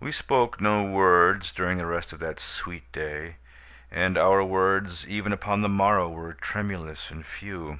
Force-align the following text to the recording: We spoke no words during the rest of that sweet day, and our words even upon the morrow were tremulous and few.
We 0.00 0.10
spoke 0.10 0.58
no 0.62 0.82
words 0.84 1.52
during 1.52 1.76
the 1.76 1.84
rest 1.84 2.14
of 2.14 2.18
that 2.20 2.40
sweet 2.40 2.90
day, 2.92 3.36
and 3.90 4.16
our 4.16 4.42
words 4.42 5.06
even 5.06 5.34
upon 5.34 5.60
the 5.60 5.68
morrow 5.68 6.08
were 6.08 6.32
tremulous 6.32 7.10
and 7.10 7.26
few. 7.26 7.78